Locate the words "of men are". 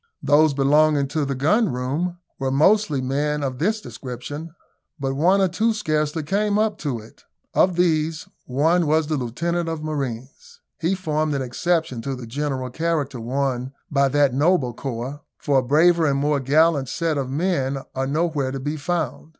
17.19-18.07